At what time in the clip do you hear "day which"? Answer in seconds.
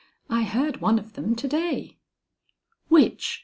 1.47-3.39